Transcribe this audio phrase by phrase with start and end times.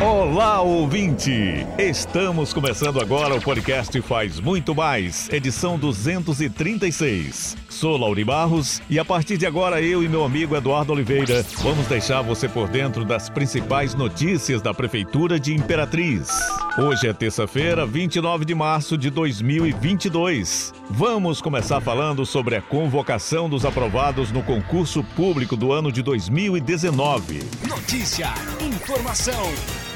[0.00, 1.66] Olá, ouvinte!
[1.76, 7.56] Estamos começando agora o podcast Faz Muito Mais, edição 236.
[7.68, 11.88] Sou Lauri Barros e a partir de agora eu e meu amigo Eduardo Oliveira vamos
[11.88, 16.30] deixar você por dentro das principais notícias da Prefeitura de Imperatriz.
[16.78, 20.72] Hoje é terça-feira, 29 de março de 2022.
[20.88, 27.42] Vamos começar falando sobre a convocação dos aprovados no concurso público do ano de 2019.
[27.66, 29.42] Notícia, informação.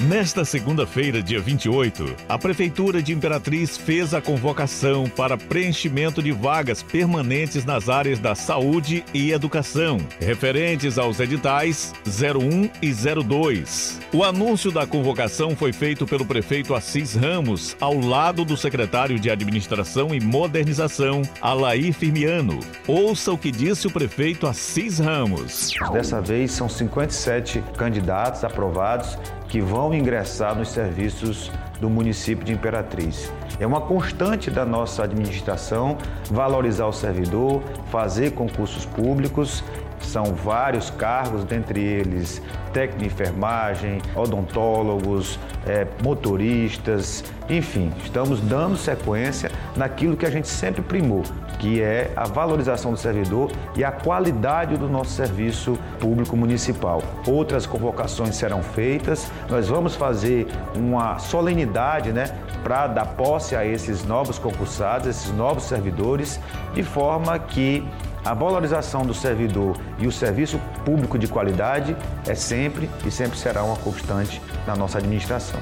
[0.00, 6.82] Nesta segunda-feira, dia 28, a Prefeitura de Imperatriz fez a convocação para preenchimento de vagas
[6.82, 14.00] permanentes nas áreas da saúde e educação, referentes aos editais 01 e 02.
[14.12, 19.30] O anúncio da convocação foi feito pelo prefeito Assis Ramos, ao lado do secretário de
[19.30, 22.58] Administração e Modernização, Alair Firmiano.
[22.88, 25.70] Ouça o que disse o prefeito Assis Ramos.
[25.92, 29.16] Dessa vez são 57 candidatos aprovados
[29.52, 33.30] que vão ingressar nos serviços do município de Imperatriz.
[33.60, 35.98] É uma constante da nossa administração
[36.30, 39.62] valorizar o servidor, fazer concursos públicos.
[40.02, 49.50] São vários cargos, dentre eles técnico de enfermagem, odontólogos, é, motoristas, enfim, estamos dando sequência
[49.76, 51.22] naquilo que a gente sempre primou,
[51.58, 57.02] que é a valorização do servidor e a qualidade do nosso serviço público municipal.
[57.26, 62.24] Outras convocações serão feitas, nós vamos fazer uma solenidade, né,
[62.62, 66.40] para dar posse a esses novos concursados, esses novos servidores,
[66.72, 67.86] de forma que
[68.24, 73.64] a valorização do servidor e o serviço público de qualidade é sempre e sempre será
[73.64, 75.60] uma constante na nossa administração.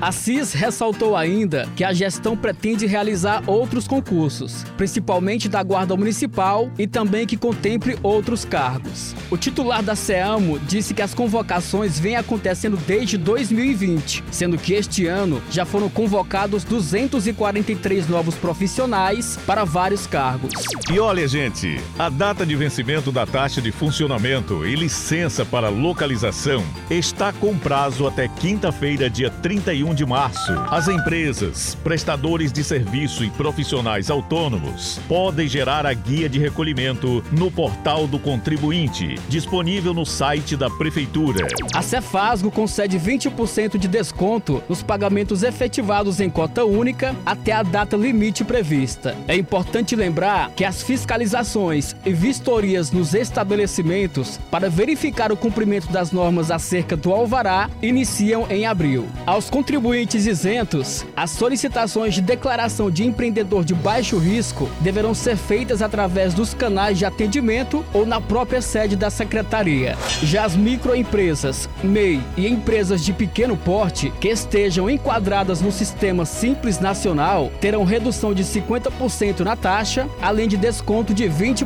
[0.00, 6.86] Assis ressaltou ainda que a gestão pretende realizar outros concursos, principalmente da Guarda Municipal e
[6.86, 9.14] também que contemple outros cargos.
[9.30, 15.06] O titular da SEAMO disse que as convocações vêm acontecendo desde 2020, sendo que este
[15.06, 20.52] ano já foram convocados 243 novos profissionais para vários cargos.
[20.90, 26.64] E olha, gente, a data de vencimento da taxa de funcionamento e licença para localização
[26.90, 30.52] está com prazo até quinta-feira, dia 31 de março.
[30.70, 37.50] As empresas, prestadores de serviço e profissionais autônomos podem gerar a guia de recolhimento no
[37.50, 41.46] portal do contribuinte, disponível no site da Prefeitura.
[41.74, 47.96] A Cefasgo concede 20% de desconto nos pagamentos efetivados em cota única até a data
[47.96, 49.16] limite prevista.
[49.26, 56.12] É importante lembrar que as fiscalizações e vistorias nos estabelecimentos para verificar o cumprimento das
[56.12, 59.06] normas acerca do alvará iniciam em abril.
[59.24, 65.80] Aos contribuintes isentos, as solicitações de declaração de empreendedor de baixo risco deverão ser feitas
[65.80, 69.96] através dos canais de atendimento ou na própria sede da secretaria.
[70.22, 76.78] Já as microempresas, MEI e empresas de pequeno porte que estejam enquadradas no sistema Simples
[76.80, 81.61] Nacional terão redução de 50% na taxa, além de desconto de 20%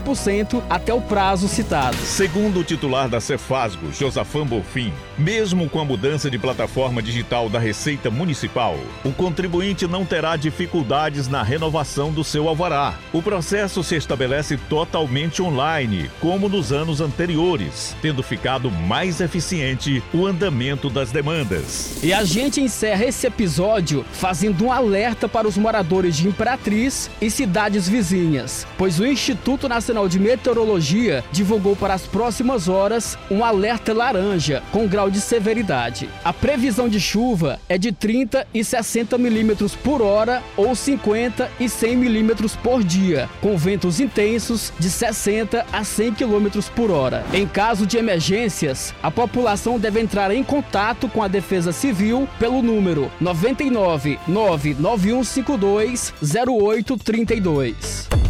[0.69, 1.97] até o prazo citado.
[1.97, 7.59] Segundo o titular da Cefasgo, Josafan Bolfin, mesmo com a mudança de plataforma digital da
[7.59, 12.94] Receita Municipal, o contribuinte não terá dificuldades na renovação do seu alvará.
[13.12, 20.27] O processo se estabelece totalmente online, como nos anos anteriores, tendo ficado mais eficiente o
[20.27, 21.98] andamento das demandas.
[22.03, 27.31] E a gente encerra esse episódio fazendo um alerta para os moradores de Imperatriz e
[27.31, 33.93] cidades vizinhas, pois o Instituto Nacional de Meteorologia divulgou para as próximas horas um alerta
[33.93, 36.09] laranja com grau de severidade.
[36.25, 41.69] A previsão de chuva é de 30 e 60 milímetros por hora ou 50 e
[41.69, 47.25] 100 milímetros por dia, com ventos intensos de 60 a 100 quilômetros por hora.
[47.33, 52.62] Em caso de emergências, a população deve entrar em contato com a Defesa Civil pelo
[52.62, 58.26] número 99 99152 0832.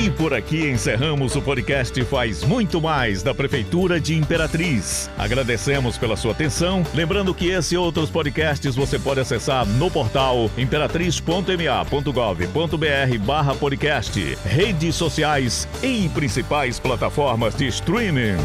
[0.00, 5.10] E por aqui encerramos o podcast Faz Muito Mais da Prefeitura de Imperatriz.
[5.18, 6.84] Agradecemos pela sua atenção.
[6.94, 14.94] Lembrando que esse e outros podcasts você pode acessar no portal imperatriz.ma.gov.br barra podcast, redes
[14.94, 18.36] sociais e principais plataformas de streaming.